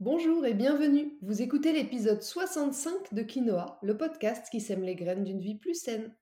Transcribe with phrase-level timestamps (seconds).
[0.00, 1.18] Bonjour et bienvenue.
[1.22, 5.74] Vous écoutez l'épisode 65 de Quinoa, le podcast qui sème les graines d'une vie plus
[5.74, 6.14] saine.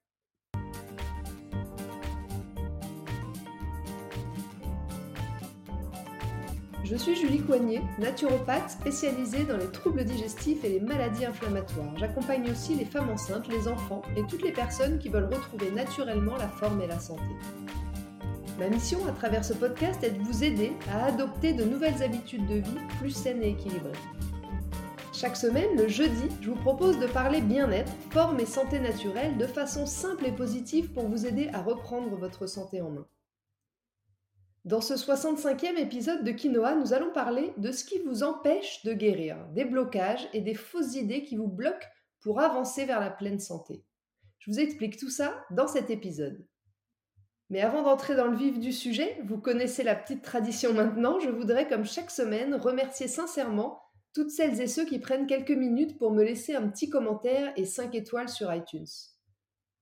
[6.84, 11.94] Je suis Julie Coignet, naturopathe spécialisée dans les troubles digestifs et les maladies inflammatoires.
[11.98, 16.38] J'accompagne aussi les femmes enceintes, les enfants et toutes les personnes qui veulent retrouver naturellement
[16.38, 17.24] la forme et la santé.
[18.58, 22.46] Ma mission à travers ce podcast est de vous aider à adopter de nouvelles habitudes
[22.46, 23.92] de vie plus saines et équilibrées.
[25.12, 29.46] Chaque semaine, le jeudi, je vous propose de parler bien-être, forme et santé naturelle de
[29.46, 33.06] façon simple et positive pour vous aider à reprendre votre santé en main.
[34.64, 38.94] Dans ce 65e épisode de Quinoa, nous allons parler de ce qui vous empêche de
[38.94, 41.86] guérir, des blocages et des fausses idées qui vous bloquent
[42.20, 43.84] pour avancer vers la pleine santé.
[44.38, 46.46] Je vous explique tout ça dans cet épisode.
[47.50, 51.30] Mais avant d'entrer dans le vif du sujet, vous connaissez la petite tradition maintenant, je
[51.30, 53.80] voudrais, comme chaque semaine, remercier sincèrement
[54.12, 57.66] toutes celles et ceux qui prennent quelques minutes pour me laisser un petit commentaire et
[57.66, 58.86] 5 étoiles sur iTunes.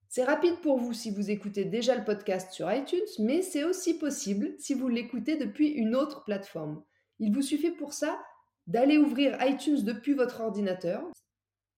[0.08, 3.94] C'est rapide pour vous si vous écoutez déjà le podcast sur iTunes, mais c'est aussi
[3.98, 6.83] possible si vous l'écoutez depuis une autre plateforme.
[7.19, 8.20] Il vous suffit pour ça
[8.66, 11.03] d'aller ouvrir iTunes depuis votre ordinateur,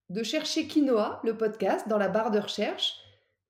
[0.09, 2.95] de chercher Quinoa, le podcast, dans la barre de recherche,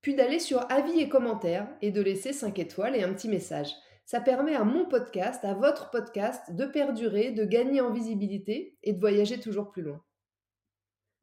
[0.07, 3.73] puis d'aller sur avis et commentaires et de laisser 5 étoiles et un petit message.
[4.05, 8.93] Ça permet à mon podcast, à votre podcast, de perdurer, de gagner en visibilité et
[8.93, 10.01] de voyager toujours plus loin.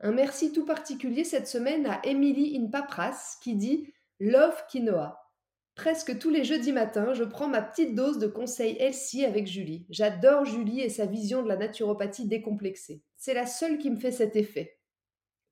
[0.00, 5.32] Un merci tout particulier cette semaine à Emily Inpapras qui dit Love Quinoa.
[5.76, 9.86] Presque tous les jeudis matins, je prends ma petite dose de conseils healthy avec Julie.
[9.88, 13.02] J'adore Julie et sa vision de la naturopathie décomplexée.
[13.16, 14.78] C'est la seule qui me fait cet effet.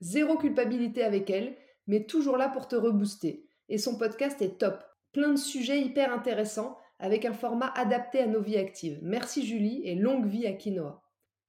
[0.02, 3.46] Zéro culpabilité avec elle, mais toujours là pour te rebooster.
[3.68, 4.82] Et son podcast est top.
[5.12, 8.98] Plein de sujets hyper intéressants avec un format adapté à nos vies actives.
[9.02, 11.02] Merci Julie et longue vie à Quinoa.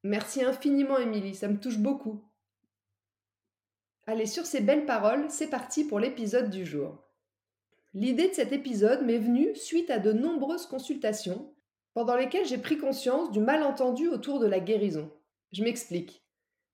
[0.04, 2.24] Merci infiniment Émilie, ça me touche beaucoup.
[4.06, 6.98] Allez, sur ces belles paroles, c'est parti pour l'épisode du jour.
[7.94, 11.54] L'idée de cet épisode m'est venue suite à de nombreuses consultations
[11.94, 15.12] pendant lesquelles j'ai pris conscience du malentendu autour de la guérison.
[15.54, 16.26] Je m'explique.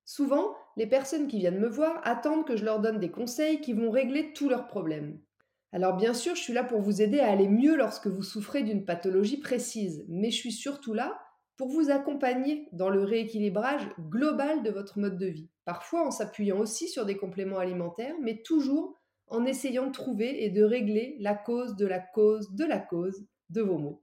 [0.05, 3.73] Souvent, les personnes qui viennent me voir attendent que je leur donne des conseils qui
[3.73, 5.19] vont régler tous leurs problèmes.
[5.71, 8.63] Alors bien sûr, je suis là pour vous aider à aller mieux lorsque vous souffrez
[8.63, 11.19] d'une pathologie précise, mais je suis surtout là
[11.57, 15.49] pour vous accompagner dans le rééquilibrage global de votre mode de vie.
[15.65, 18.95] Parfois en s'appuyant aussi sur des compléments alimentaires, mais toujours
[19.27, 23.27] en essayant de trouver et de régler la cause de la cause de la cause
[23.49, 24.01] de vos maux.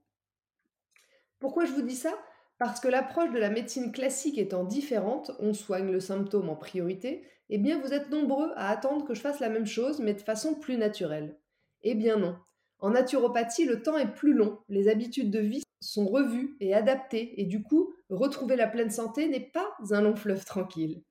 [1.39, 2.13] Pourquoi je vous dis ça?
[2.57, 7.23] Parce que l'approche de la médecine classique étant différente, on soigne le symptôme en priorité,
[7.49, 10.21] eh bien vous êtes nombreux à attendre que je fasse la même chose mais de
[10.21, 11.37] façon plus naturelle.
[11.83, 12.35] Eh bien non.
[12.79, 17.39] En naturopathie, le temps est plus long, les habitudes de vie sont revues et adaptées,
[17.39, 21.03] et du coup, retrouver la pleine santé n'est pas un long fleuve tranquille.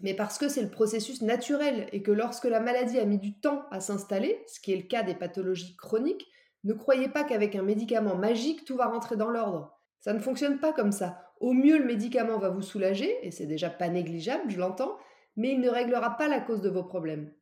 [0.00, 3.38] Mais parce que c'est le processus naturel et que lorsque la maladie a mis du
[3.38, 6.26] temps à s'installer, ce qui est le cas des pathologies chroniques,
[6.64, 9.78] ne croyez pas qu'avec un médicament magique tout va rentrer dans l'ordre.
[10.04, 11.32] Ça ne fonctionne pas comme ça.
[11.40, 14.98] Au mieux, le médicament va vous soulager, et c'est déjà pas négligeable, je l'entends,
[15.34, 17.32] mais il ne réglera pas la cause de vos problèmes.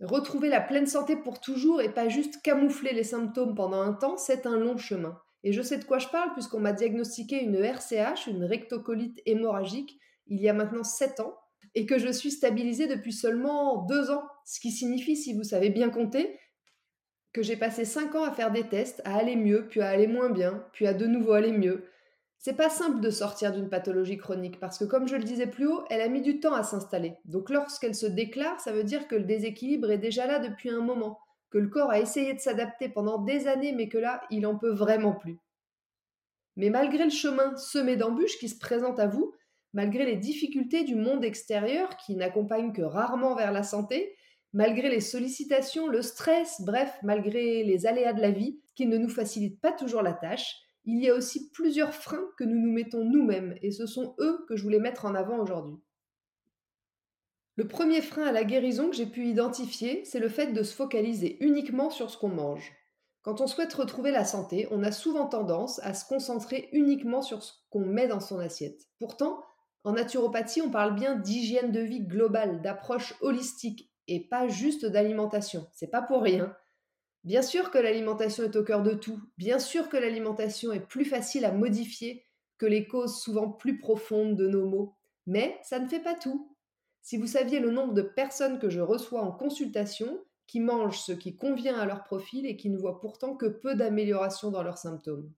[0.00, 4.16] Retrouver la pleine santé pour toujours et pas juste camoufler les symptômes pendant un temps,
[4.16, 5.20] c'est un long chemin.
[5.44, 9.98] Et je sais de quoi je parle puisqu'on m'a diagnostiqué une RCH, une rectocolite hémorragique,
[10.26, 11.36] il y a maintenant 7 ans,
[11.74, 15.68] et que je suis stabilisée depuis seulement 2 ans, ce qui signifie, si vous savez
[15.68, 16.40] bien compter,
[17.34, 20.06] que j'ai passé 5 ans à faire des tests, à aller mieux, puis à aller
[20.06, 21.84] moins bien, puis à de nouveau aller mieux,
[22.46, 25.66] c'est pas simple de sortir d'une pathologie chronique parce que, comme je le disais plus
[25.66, 27.14] haut, elle a mis du temps à s'installer.
[27.24, 30.80] Donc, lorsqu'elle se déclare, ça veut dire que le déséquilibre est déjà là depuis un
[30.80, 31.18] moment,
[31.50, 34.56] que le corps a essayé de s'adapter pendant des années, mais que là, il en
[34.56, 35.40] peut vraiment plus.
[36.54, 39.34] Mais malgré le chemin semé d'embûches qui se présente à vous,
[39.72, 44.14] malgré les difficultés du monde extérieur qui n'accompagnent que rarement vers la santé,
[44.52, 49.08] malgré les sollicitations, le stress, bref, malgré les aléas de la vie qui ne nous
[49.08, 53.04] facilitent pas toujours la tâche, il y a aussi plusieurs freins que nous nous mettons
[53.04, 55.76] nous-mêmes, et ce sont eux que je voulais mettre en avant aujourd'hui.
[57.56, 60.74] Le premier frein à la guérison que j'ai pu identifier, c'est le fait de se
[60.74, 62.72] focaliser uniquement sur ce qu'on mange.
[63.22, 67.42] Quand on souhaite retrouver la santé, on a souvent tendance à se concentrer uniquement sur
[67.42, 68.86] ce qu'on met dans son assiette.
[69.00, 69.42] Pourtant,
[69.82, 75.66] en naturopathie, on parle bien d'hygiène de vie globale, d'approche holistique et pas juste d'alimentation.
[75.72, 76.54] C'est pas pour rien.
[77.26, 81.04] Bien sûr que l'alimentation est au cœur de tout, bien sûr que l'alimentation est plus
[81.04, 82.24] facile à modifier
[82.56, 84.94] que les causes souvent plus profondes de nos maux,
[85.26, 86.54] mais ça ne fait pas tout.
[87.02, 91.10] Si vous saviez le nombre de personnes que je reçois en consultation qui mangent ce
[91.10, 94.78] qui convient à leur profil et qui ne voient pourtant que peu d'amélioration dans leurs
[94.78, 95.28] symptômes.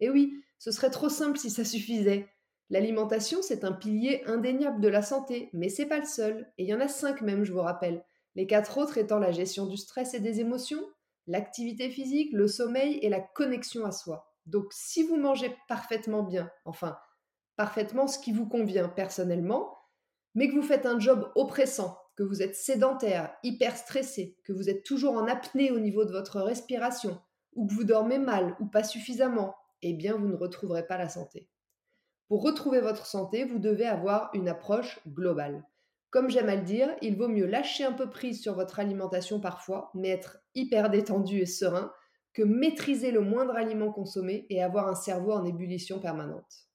[0.00, 2.26] Et oui, ce serait trop simple si ça suffisait.
[2.70, 6.68] L'alimentation, c'est un pilier indéniable de la santé, mais c'est pas le seul, et il
[6.68, 8.04] y en a cinq même, je vous rappelle.
[8.34, 10.84] Les quatre autres étant la gestion du stress et des émotions,
[11.26, 14.32] l'activité physique, le sommeil et la connexion à soi.
[14.46, 16.98] Donc si vous mangez parfaitement bien, enfin
[17.56, 19.78] parfaitement ce qui vous convient personnellement,
[20.34, 24.68] mais que vous faites un job oppressant, que vous êtes sédentaire, hyper stressé, que vous
[24.68, 27.20] êtes toujours en apnée au niveau de votre respiration,
[27.54, 31.08] ou que vous dormez mal ou pas suffisamment, eh bien vous ne retrouverez pas la
[31.08, 31.48] santé.
[32.28, 35.64] Pour retrouver votre santé, vous devez avoir une approche globale.
[36.16, 39.38] Comme j'aime à le dire, il vaut mieux lâcher un peu prise sur votre alimentation
[39.38, 41.92] parfois, mais être hyper détendu et serein,
[42.32, 46.70] que maîtriser le moindre aliment consommé et avoir un cerveau en ébullition permanente.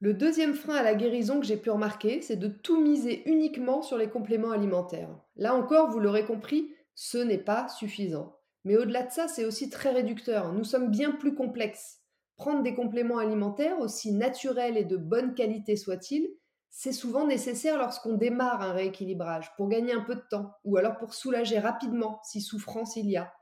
[0.00, 3.82] Le deuxième frein à la guérison que j'ai pu remarquer, c'est de tout miser uniquement
[3.82, 5.16] sur les compléments alimentaires.
[5.36, 8.36] Là encore, vous l'aurez compris, ce n'est pas suffisant.
[8.64, 10.52] Mais au-delà de ça, c'est aussi très réducteur.
[10.52, 12.00] Nous sommes bien plus complexes.
[12.34, 16.28] Prendre des compléments alimentaires, aussi naturels et de bonne qualité soient-ils,
[16.78, 20.98] c'est souvent nécessaire lorsqu'on démarre un rééquilibrage, pour gagner un peu de temps, ou alors
[20.98, 23.32] pour soulager rapidement si souffrance il y a.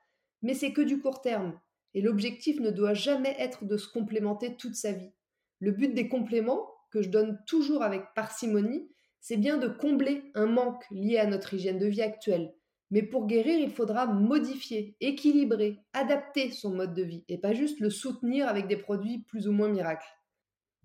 [0.42, 1.58] Mais c'est que du court terme,
[1.94, 5.10] et l'objectif ne doit jamais être de se complémenter toute sa vie.
[5.58, 8.88] Le but des compléments, que je donne toujours avec parcimonie,
[9.19, 12.54] c'est bien de combler un manque lié à notre hygiène de vie actuelle.
[12.92, 17.80] Mais pour guérir, il faudra modifier, équilibrer, adapter son mode de vie et pas juste
[17.80, 20.06] le soutenir avec des produits plus ou moins miracles.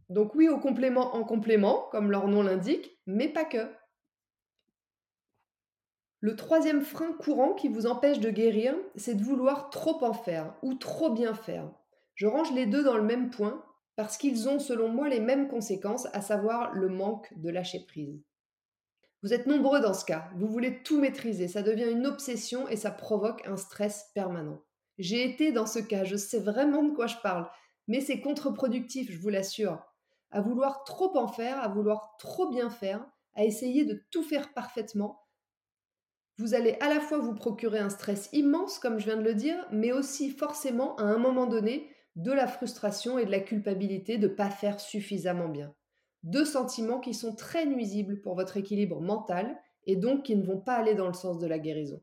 [0.10, 3.70] Donc oui au complément en complément, comme leur nom l'indique, mais pas que.
[6.22, 10.54] Le troisième frein courant qui vous empêche de guérir, c'est de vouloir trop en faire
[10.62, 11.72] ou trop bien faire.
[12.16, 13.64] Je range les deux dans le même point
[13.96, 18.22] parce qu'ils ont selon moi les mêmes conséquences, à savoir le manque de lâcher prise.
[19.22, 22.78] Vous êtes nombreux dans ce cas, vous voulez tout maîtriser, ça devient une obsession et
[22.78, 24.62] ça provoque un stress permanent.
[24.98, 27.50] J'ai été dans ce cas, je sais vraiment de quoi je parle,
[27.88, 29.82] mais c'est contre-productif, je vous l'assure.
[30.32, 33.06] À vouloir trop en faire, à vouloir trop bien faire,
[33.36, 35.24] à essayer de tout faire parfaitement,
[36.40, 39.34] vous allez à la fois vous procurer un stress immense, comme je viens de le
[39.34, 44.18] dire, mais aussi forcément à un moment donné de la frustration et de la culpabilité
[44.18, 45.76] de ne pas faire suffisamment bien.
[46.24, 50.62] Deux sentiments qui sont très nuisibles pour votre équilibre mental et donc qui ne vont
[50.62, 52.02] pas aller dans le sens de la guérison.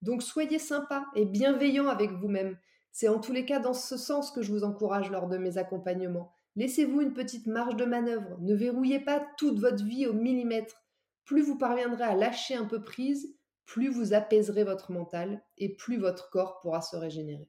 [0.00, 2.58] Donc soyez sympa et bienveillant avec vous-même.
[2.92, 5.58] C'est en tous les cas dans ce sens que je vous encourage lors de mes
[5.58, 6.32] accompagnements.
[6.56, 8.38] Laissez-vous une petite marge de manœuvre.
[8.40, 10.82] Ne verrouillez pas toute votre vie au millimètre.
[11.24, 13.34] Plus vous parviendrez à lâcher un peu prise,
[13.64, 17.48] plus vous apaiserez votre mental et plus votre corps pourra se régénérer.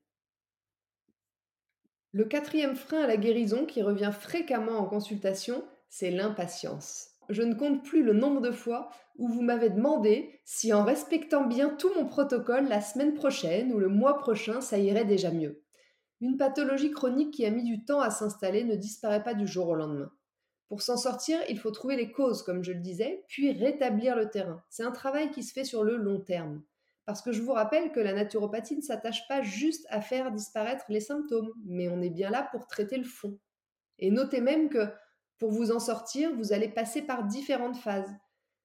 [2.11, 7.09] Le quatrième frein à la guérison qui revient fréquemment en consultation, c'est l'impatience.
[7.29, 11.45] Je ne compte plus le nombre de fois où vous m'avez demandé si en respectant
[11.45, 15.62] bien tout mon protocole la semaine prochaine ou le mois prochain, ça irait déjà mieux.
[16.23, 19.67] Une pathologie chronique qui a mis du temps à s'installer ne disparaît pas du jour
[19.67, 20.09] au lendemain.
[20.69, 24.29] Pour s'en sortir, il faut trouver les causes, comme je le disais, puis rétablir le
[24.29, 24.63] terrain.
[24.69, 26.63] C'est un travail qui se fait sur le long terme.
[27.03, 30.85] Parce que je vous rappelle que la naturopathie ne s'attache pas juste à faire disparaître
[30.87, 33.37] les symptômes, mais on est bien là pour traiter le fond.
[33.99, 34.87] Et notez même que
[35.39, 38.15] pour vous en sortir, vous allez passer par différentes phases.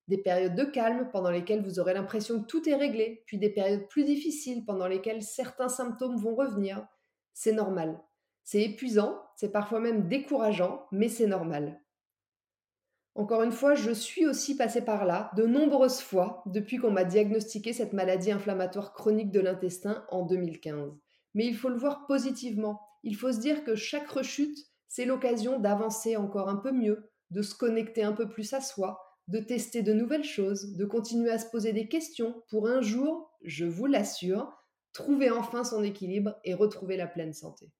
[0.06, 3.50] Des périodes de calme pendant lesquelles vous aurez l'impression que tout est réglé, puis des
[3.50, 6.86] périodes plus difficiles pendant lesquelles certains symptômes vont revenir.
[7.40, 8.02] C'est normal.
[8.42, 11.80] C'est épuisant, c'est parfois même décourageant, mais c'est normal.
[13.14, 17.04] Encore une fois, je suis aussi passée par là de nombreuses fois depuis qu'on m'a
[17.04, 20.90] diagnostiqué cette maladie inflammatoire chronique de l'intestin en 2015.
[21.34, 22.80] Mais il faut le voir positivement.
[23.04, 24.58] Il faut se dire que chaque rechute,
[24.88, 28.98] c'est l'occasion d'avancer encore un peu mieux, de se connecter un peu plus à soi,
[29.28, 33.30] de tester de nouvelles choses, de continuer à se poser des questions pour un jour,
[33.44, 34.58] je vous l'assure,
[34.98, 37.70] trouver enfin son équilibre et retrouver la pleine santé.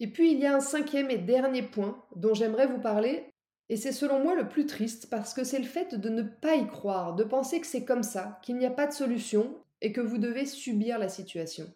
[0.00, 3.30] Et puis il y a un cinquième et dernier point dont j'aimerais vous parler,
[3.68, 6.54] et c'est selon moi le plus triste parce que c'est le fait de ne pas
[6.54, 9.92] y croire, de penser que c'est comme ça, qu'il n'y a pas de solution et
[9.92, 11.70] que vous devez subir la situation.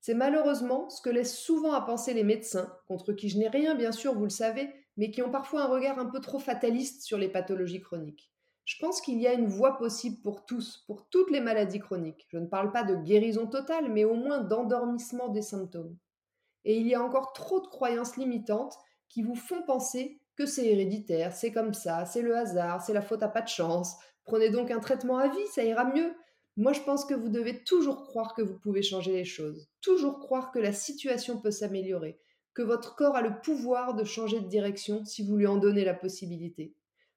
[0.00, 3.76] C'est malheureusement ce que laissent souvent à penser les médecins, contre qui je n'ai rien
[3.76, 7.02] bien sûr, vous le savez, mais qui ont parfois un regard un peu trop fataliste
[7.02, 8.33] sur les pathologies chroniques.
[8.64, 12.26] Je pense qu'il y a une voie possible pour tous, pour toutes les maladies chroniques.
[12.30, 15.96] Je ne parle pas de guérison totale, mais au moins d'endormissement des symptômes
[16.64, 18.76] et il y a encore trop de croyances limitantes
[19.08, 23.02] qui vous font penser que c'est héréditaire, c'est comme ça, c'est le hasard, c'est la
[23.02, 23.96] faute à pas de chance.
[24.24, 26.12] Prenez donc un traitement à vie, ça ira mieux.
[26.56, 30.18] Moi, je pense que vous devez toujours croire que vous pouvez changer les choses, toujours
[30.18, 32.18] croire que la situation peut s'améliorer,
[32.54, 35.84] que votre corps a le pouvoir de changer de direction si vous lui en donnez
[35.84, 36.74] la possibilité.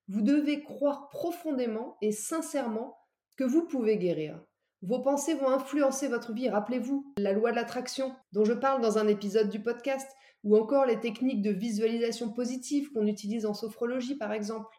[0.08, 2.98] Vous devez croire profondément et sincèrement
[3.36, 4.42] que vous pouvez guérir.
[4.82, 6.50] Vos pensées vont influencer votre vie.
[6.50, 10.10] Rappelez-vous la loi de l'attraction dont je parle dans un épisode du podcast.
[10.44, 14.78] ou encore les techniques de visualisation positive qu'on utilise en sophrologie par exemple.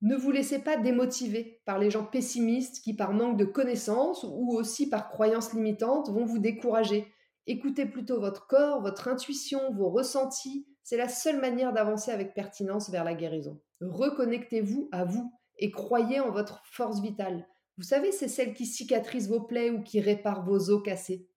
[0.00, 4.52] Ne vous laissez pas démotiver par les gens pessimistes qui, par manque de connaissances ou
[4.52, 7.12] aussi par croyances limitantes, vont vous décourager.
[7.46, 10.68] Écoutez plutôt votre corps, votre intuition, vos ressentis.
[10.88, 13.60] C'est la seule manière d'avancer avec pertinence vers la guérison.
[13.82, 17.46] Reconnectez-vous à vous et croyez en votre force vitale.
[17.76, 21.28] Vous savez, c'est celle qui cicatrise vos plaies ou qui répare vos os cassés.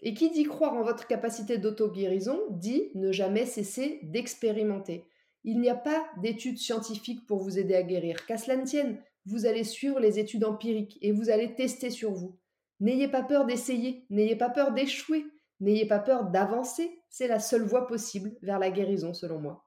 [0.00, 5.06] Et qui dit croire en votre capacité d'auto-guérison dit ne jamais cesser d'expérimenter.
[5.44, 8.26] Il n'y a pas d'études scientifiques pour vous aider à guérir.
[8.26, 12.12] Qu'à cela ne tienne, vous allez suivre les études empiriques et vous allez tester sur
[12.12, 12.38] vous.
[12.78, 15.24] N'ayez pas peur d'essayer, n'ayez pas peur d'échouer,
[15.62, 16.98] n'ayez pas peur d'avancer.
[17.08, 19.66] C'est la seule voie possible vers la guérison, selon moi.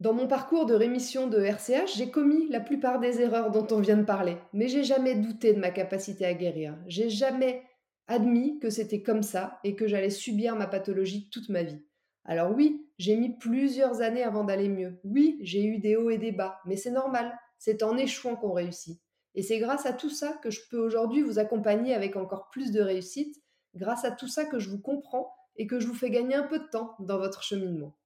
[0.00, 3.80] Dans mon parcours de rémission de RCH, j'ai commis la plupart des erreurs dont on
[3.80, 6.76] vient de parler, mais j'ai jamais douté de ma capacité à guérir.
[6.88, 7.62] J'ai jamais
[8.08, 11.80] admis que c'était comme ça et que j'allais subir ma pathologie toute ma vie.
[12.24, 14.98] Alors oui, j'ai mis plusieurs années avant d'aller mieux.
[15.04, 17.36] Oui, j'ai eu des hauts et des bas, mais c'est normal.
[17.58, 19.00] C'est en échouant qu'on réussit.
[19.34, 22.70] Et c'est grâce à tout ça que je peux aujourd'hui vous accompagner avec encore plus
[22.70, 23.41] de réussite,
[23.74, 26.46] grâce à tout ça que je vous comprends et que je vous fais gagner un
[26.46, 27.96] peu de temps dans votre cheminement.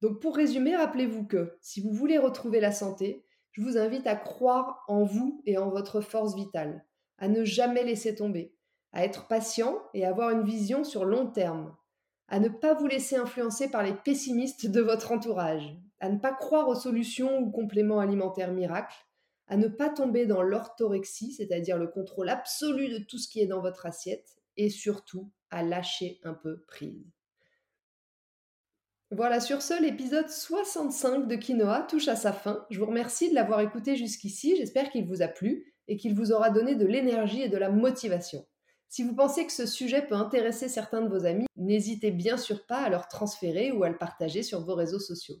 [0.00, 4.16] Donc pour résumer, rappelez-vous que si vous voulez retrouver la santé, je vous invite à
[4.16, 6.84] croire en vous et en votre force vitale,
[7.18, 8.54] à ne jamais laisser tomber,
[8.92, 11.74] à être patient et avoir une vision sur long terme,
[12.28, 16.32] à ne pas vous laisser influencer par les pessimistes de votre entourage, à ne pas
[16.32, 19.06] croire aux solutions ou compléments alimentaires miracles,
[19.46, 23.46] à ne pas tomber dans l'orthorexie, c'est-à-dire le contrôle absolu de tout ce qui est
[23.46, 27.04] dans votre assiette, et surtout à lâcher un peu prise.
[29.10, 32.66] Voilà, sur ce, l'épisode 65 de Quinoa touche à sa fin.
[32.70, 36.32] Je vous remercie de l'avoir écouté jusqu'ici, j'espère qu'il vous a plu et qu'il vous
[36.32, 38.44] aura donné de l'énergie et de la motivation.
[38.88, 42.66] Si vous pensez que ce sujet peut intéresser certains de vos amis, n'hésitez bien sûr
[42.66, 45.36] pas à leur transférer ou à le partager sur vos réseaux sociaux.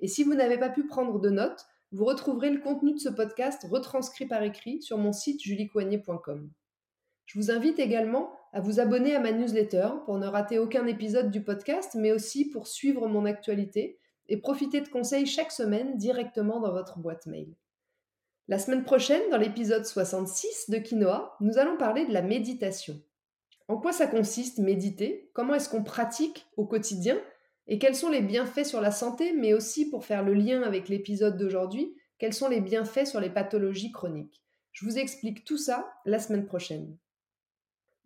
[0.00, 3.08] Et si vous n'avez pas pu prendre de notes, vous retrouverez le contenu de ce
[3.08, 6.50] podcast retranscrit par écrit sur mon site juliecoignet.com.
[7.28, 11.30] Je vous invite également à vous abonner à ma newsletter pour ne rater aucun épisode
[11.30, 16.58] du podcast, mais aussi pour suivre mon actualité et profiter de conseils chaque semaine directement
[16.58, 17.54] dans votre boîte mail.
[18.48, 22.98] La semaine prochaine, dans l'épisode 66 de Quinoa, nous allons parler de la méditation.
[23.68, 25.30] En quoi ça consiste méditer?
[25.34, 27.20] Comment est-ce qu'on pratique au quotidien?
[27.66, 30.88] Et quels sont les bienfaits sur la santé, mais aussi pour faire le lien avec
[30.88, 34.42] l'épisode d'aujourd'hui, quels sont les bienfaits sur les pathologies chroniques?
[34.72, 36.96] Je vous explique tout ça la semaine prochaine.